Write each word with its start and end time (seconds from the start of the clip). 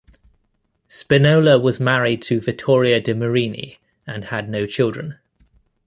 Spinola 0.87 1.59
was 1.59 1.79
married 1.79 2.23
to 2.23 2.41
Vittoria 2.41 2.99
De 2.99 3.13
Marini 3.13 3.77
and 4.07 4.25
had 4.25 4.49
no 4.49 4.65
children. 4.65 5.19